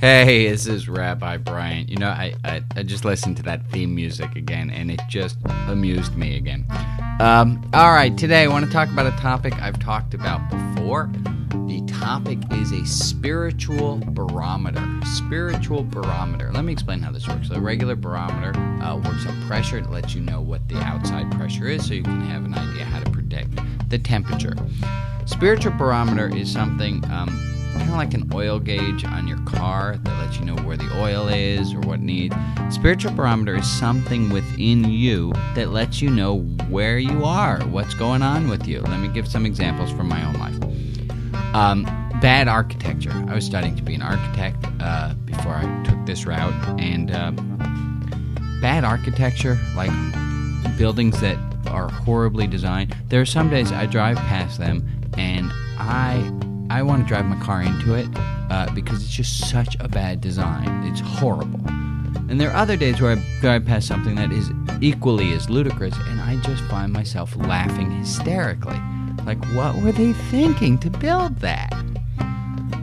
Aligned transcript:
Hey, 0.00 0.48
this 0.48 0.68
is 0.68 0.88
Rabbi 0.88 1.38
Brian. 1.38 1.88
You 1.88 1.96
know, 1.96 2.10
I, 2.10 2.32
I, 2.44 2.62
I 2.76 2.84
just 2.84 3.04
listened 3.04 3.36
to 3.38 3.42
that 3.42 3.68
theme 3.72 3.96
music 3.96 4.36
again, 4.36 4.70
and 4.70 4.92
it 4.92 5.00
just 5.08 5.36
amused 5.66 6.14
me 6.14 6.36
again. 6.36 6.64
Um, 7.18 7.68
all 7.74 7.90
right, 7.90 8.16
today 8.16 8.44
I 8.44 8.46
want 8.46 8.64
to 8.64 8.70
talk 8.70 8.88
about 8.90 9.12
a 9.12 9.16
topic 9.16 9.60
I've 9.60 9.80
talked 9.80 10.14
about 10.14 10.48
before. 10.50 11.10
The 11.66 11.84
topic 11.88 12.38
is 12.52 12.70
a 12.70 12.86
spiritual 12.86 14.00
barometer. 14.12 14.86
Spiritual 15.04 15.82
barometer. 15.82 16.52
Let 16.52 16.64
me 16.64 16.72
explain 16.72 17.00
how 17.00 17.10
this 17.10 17.26
works. 17.26 17.50
A 17.50 17.60
regular 17.60 17.96
barometer 17.96 18.56
uh, 18.80 18.94
works 18.98 19.26
on 19.26 19.48
pressure. 19.48 19.78
It 19.78 19.90
lets 19.90 20.14
you 20.14 20.20
know 20.20 20.40
what 20.40 20.68
the 20.68 20.78
outside 20.78 21.28
pressure 21.32 21.66
is 21.66 21.84
so 21.84 21.94
you 21.94 22.04
can 22.04 22.20
have 22.20 22.44
an 22.44 22.54
idea 22.54 22.84
how 22.84 23.00
to 23.00 23.10
predict 23.10 23.50
the 23.90 23.98
temperature. 23.98 24.54
Spiritual 25.26 25.72
barometer 25.72 26.28
is 26.28 26.52
something. 26.52 27.04
Um, 27.10 27.57
kind 27.74 27.88
of 27.90 27.96
like 27.96 28.14
an 28.14 28.30
oil 28.32 28.58
gauge 28.58 29.04
on 29.04 29.26
your 29.26 29.38
car 29.44 29.96
that 29.96 30.18
lets 30.20 30.38
you 30.38 30.44
know 30.44 30.56
where 30.62 30.76
the 30.76 30.90
oil 31.00 31.28
is 31.28 31.72
or 31.74 31.80
what 31.80 32.00
needs. 32.00 32.34
Spiritual 32.70 33.12
barometer 33.12 33.56
is 33.56 33.70
something 33.70 34.30
within 34.30 34.84
you 34.84 35.32
that 35.54 35.70
lets 35.70 36.00
you 36.02 36.10
know 36.10 36.40
where 36.68 36.98
you 36.98 37.24
are, 37.24 37.60
what's 37.66 37.94
going 37.94 38.22
on 38.22 38.48
with 38.48 38.66
you. 38.66 38.80
Let 38.80 39.00
me 39.00 39.08
give 39.08 39.28
some 39.28 39.46
examples 39.46 39.90
from 39.90 40.08
my 40.08 40.24
own 40.26 40.34
life. 40.34 41.54
Um, 41.54 41.84
bad 42.20 42.48
architecture. 42.48 43.12
I 43.28 43.34
was 43.34 43.44
studying 43.44 43.76
to 43.76 43.82
be 43.82 43.94
an 43.94 44.02
architect 44.02 44.64
uh, 44.80 45.14
before 45.24 45.54
I 45.54 45.82
took 45.84 46.04
this 46.06 46.26
route, 46.26 46.54
and 46.80 47.10
uh, 47.10 47.30
bad 48.60 48.84
architecture, 48.84 49.58
like 49.76 49.90
buildings 50.76 51.20
that 51.20 51.38
are 51.68 51.88
horribly 51.88 52.46
designed. 52.46 52.94
There 53.08 53.20
are 53.20 53.26
some 53.26 53.50
days 53.50 53.72
I 53.72 53.86
drive 53.86 54.16
past 54.16 54.58
them 54.58 54.86
and 55.16 55.50
I 55.78 56.16
I 56.70 56.82
want 56.82 57.02
to 57.02 57.08
drive 57.08 57.24
my 57.24 57.38
car 57.40 57.62
into 57.62 57.94
it 57.94 58.08
uh, 58.50 58.68
because 58.74 59.02
it's 59.02 59.12
just 59.12 59.48
such 59.48 59.76
a 59.80 59.88
bad 59.88 60.20
design. 60.20 60.68
It's 60.84 61.00
horrible. 61.00 61.60
And 62.28 62.38
there 62.38 62.50
are 62.50 62.56
other 62.56 62.76
days 62.76 63.00
where 63.00 63.16
I 63.16 63.40
drive 63.40 63.64
past 63.64 63.86
something 63.86 64.16
that 64.16 64.32
is 64.32 64.50
equally 64.82 65.32
as 65.32 65.48
ludicrous, 65.48 65.94
and 65.96 66.20
I 66.20 66.36
just 66.42 66.62
find 66.64 66.92
myself 66.92 67.34
laughing 67.36 67.90
hysterically. 67.90 68.78
Like, 69.24 69.42
what 69.54 69.76
were 69.76 69.92
they 69.92 70.12
thinking 70.12 70.78
to 70.78 70.90
build 70.90 71.36
that? 71.38 71.72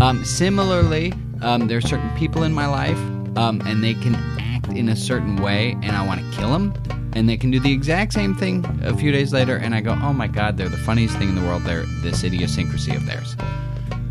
Um, 0.00 0.24
similarly, 0.24 1.12
um, 1.42 1.66
there 1.66 1.78
are 1.78 1.82
certain 1.82 2.10
people 2.16 2.44
in 2.44 2.52
my 2.52 2.66
life, 2.66 2.98
um, 3.36 3.60
and 3.66 3.82
they 3.82 3.94
can 3.94 4.14
act 4.38 4.68
in 4.68 4.88
a 4.90 4.96
certain 4.96 5.36
way, 5.36 5.72
and 5.82 5.92
I 5.96 6.06
want 6.06 6.20
to 6.20 6.38
kill 6.38 6.50
them. 6.50 6.72
And 7.14 7.28
they 7.28 7.36
can 7.36 7.50
do 7.50 7.60
the 7.60 7.72
exact 7.72 8.12
same 8.14 8.34
thing 8.34 8.64
a 8.84 8.96
few 8.96 9.12
days 9.12 9.32
later, 9.32 9.56
and 9.56 9.74
I 9.74 9.80
go, 9.80 9.92
oh 10.02 10.12
my 10.12 10.28
god, 10.28 10.56
they're 10.56 10.68
the 10.68 10.78
funniest 10.78 11.16
thing 11.18 11.28
in 11.28 11.34
the 11.34 11.42
world. 11.42 11.62
They're 11.64 11.84
this 12.02 12.24
idiosyncrasy 12.24 12.94
of 12.94 13.04
theirs. 13.06 13.36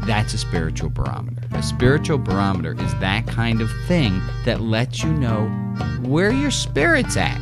That's 0.05 0.33
a 0.33 0.37
spiritual 0.37 0.89
barometer. 0.89 1.47
A 1.51 1.61
spiritual 1.61 2.17
barometer 2.17 2.73
is 2.73 2.99
that 2.99 3.27
kind 3.27 3.61
of 3.61 3.69
thing 3.87 4.19
that 4.45 4.59
lets 4.59 5.03
you 5.03 5.13
know 5.13 5.47
where 6.01 6.31
your 6.31 6.51
spirit's 6.51 7.15
at. 7.17 7.39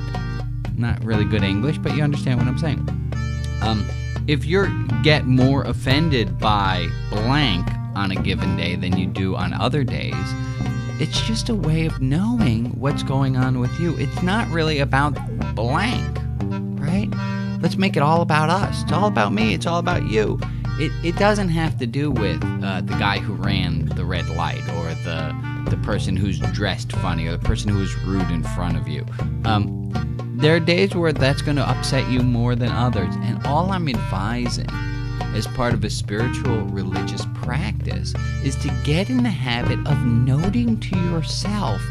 Not 0.76 1.04
really 1.04 1.26
good 1.26 1.44
English, 1.44 1.78
but 1.78 1.96
you 1.96 2.04
understand 2.04 2.40
what 2.40 2.48
I'm 2.48 2.58
saying. 2.58 2.80
Um, 3.62 3.90
if 4.28 4.46
you 4.46 4.68
get 5.04 5.26
more 5.26 5.64
offended 5.64 6.38
by 6.38 6.88
blank 7.10 7.68
on 7.96 8.12
a 8.12 8.16
given 8.16 8.58
day 8.58 8.76
than 8.76 8.98
you 8.98 9.08
do 9.08 9.36
on 9.36 9.54
other 9.54 9.84
days, 9.84 10.14
it's 11.00 11.22
just 11.22 11.48
a 11.48 11.56
way 11.56 11.86
of 11.86 12.02
knowing 12.02 12.78
what's 12.78 13.04
going 13.04 13.38
on 13.38 13.60
with 13.60 13.80
you. 13.80 13.98
It's 13.98 14.22
not 14.22 14.50
really 14.50 14.80
about 14.80 15.18
blank, 15.56 16.20
right? 16.80 17.10
Let's 17.62 17.78
make 17.78 17.96
it 17.96 18.04
all 18.04 18.22
about 18.22 18.50
us. 18.50 18.84
It's 18.84 18.92
all 18.92 19.08
about 19.08 19.32
me. 19.32 19.54
It's 19.54 19.66
all 19.66 19.80
about 19.80 20.04
you 20.10 20.40
it, 20.80 20.92
it 21.04 21.16
doesn't 21.18 21.50
have 21.50 21.78
to 21.80 21.88
do 21.88 22.10
with 22.10 22.42
uh, 22.64 22.82
the 22.82 22.94
guy 22.94 23.20
who 23.20 23.34
ran 23.34 23.86
the 23.88 24.06
red 24.06 24.30
light 24.30 24.62
or 24.70 24.94
the 25.04 25.36
the 25.70 25.78
person 25.78 26.16
who's 26.16 26.40
dressed 26.40 26.92
funny 26.94 27.28
or 27.28 27.34
the 27.34 27.46
person 27.46 27.70
who's 27.70 27.96
rude 28.04 28.32
in 28.32 28.44
front 28.44 28.76
of 28.76 28.88
you. 28.88 29.06
Um, 29.46 29.92
there 30.38 30.56
are 30.56 30.60
days 30.60 30.96
where 30.96 31.12
that's 31.14 31.42
going 31.42 31.58
to 31.58 31.70
upset 31.70 32.10
you 32.10 32.22
more 32.22 32.56
than 32.56 32.72
others, 32.72 33.14
and 33.18 33.46
all 33.46 33.72
I'm 33.72 33.88
advising 33.88 34.70
as 35.36 35.46
part 35.48 35.74
of 35.74 35.84
a 35.84 35.90
spiritual 35.90 36.64
religious 36.66 37.26
practice 37.36 38.16
is 38.44 38.56
to 38.56 38.70
get 38.84 39.10
in 39.10 39.22
the 39.22 39.30
habit 39.30 39.86
of 39.86 40.06
noting 40.06 40.80
to 40.80 40.98
yourself 40.98 41.82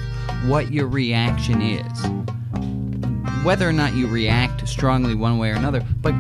what 0.47 0.73
your 0.73 0.89
reaction 0.89 1.61
is. 1.61 3.45
Whether 3.45 3.69
or 3.69 3.73
not 3.73 3.95
you 3.95 4.09
react 4.09 4.67
strongly 4.67 5.15
one 5.15 5.39
way 5.39 5.51
or 5.51 5.55
another, 5.55 5.85
but 6.01 6.15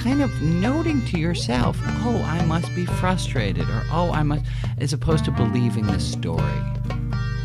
kind 0.00 0.22
of 0.22 0.42
noting 0.42 1.04
to 1.06 1.18
yourself, 1.18 1.78
oh, 2.02 2.22
I 2.26 2.44
must 2.46 2.74
be 2.74 2.86
frustrated, 2.86 3.68
or 3.68 3.84
oh, 3.92 4.10
I 4.12 4.22
must, 4.22 4.44
as 4.78 4.92
opposed 4.92 5.24
to 5.26 5.30
believing 5.30 5.86
the 5.86 6.00
story. 6.00 6.42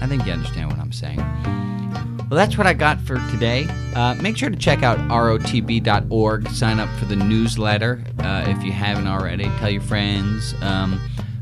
I 0.01 0.07
think 0.07 0.25
you 0.25 0.31
understand 0.31 0.71
what 0.71 0.79
I'm 0.79 0.91
saying. 0.91 1.17
Well, 1.17 2.37
that's 2.37 2.57
what 2.57 2.65
I 2.65 2.73
got 2.73 2.99
for 3.01 3.15
today. 3.29 3.67
Uh, 3.93 4.15
make 4.15 4.37
sure 4.37 4.49
to 4.49 4.55
check 4.55 4.83
out 4.83 4.97
rotb.org. 5.09 6.49
Sign 6.49 6.79
up 6.79 6.89
for 6.97 7.05
the 7.05 7.15
newsletter 7.15 8.03
uh, 8.19 8.45
if 8.47 8.63
you 8.63 8.71
haven't 8.71 9.07
already. 9.07 9.45
Tell 9.59 9.69
your 9.69 9.81
friends. 9.81 10.55
Um, 10.61 10.99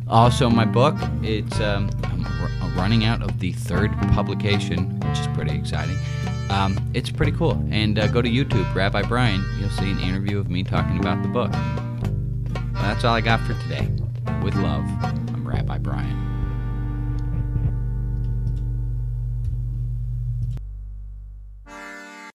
also, 0.10 0.50
my 0.50 0.66
book. 0.66 0.96
It's 1.22 1.60
um, 1.62 1.90
running 2.76 3.06
out 3.06 3.22
of 3.22 3.40
the 3.40 3.52
third 3.54 3.92
publication, 4.14 5.00
which 5.00 5.20
is 5.20 5.28
pretty 5.28 5.56
exciting. 5.56 5.98
Um, 6.50 6.78
it's 6.94 7.10
pretty 7.10 7.32
cool. 7.32 7.64
And 7.72 7.98
uh, 7.98 8.08
go 8.08 8.22
to 8.22 8.30
YouTube, 8.30 8.74
Rabbi 8.76 9.04
Brian. 9.04 9.44
You'll 9.60 9.70
see 9.70 9.90
an 9.90 10.00
interview 10.00 10.40
of 10.40 10.50
me 10.50 10.64
talking 10.64 11.00
about 11.00 11.22
the 11.24 11.30
book. 11.30 11.52
Well, 11.52 12.82
that's 12.84 13.04
all 13.04 13.16
I 13.16 13.22
got 13.22 13.40
for 13.42 13.54
today. 13.64 13.88
With 14.44 14.56
love, 14.56 14.86
I'm 15.04 15.48
Rabbi 15.48 15.78
Brian. 15.78 16.33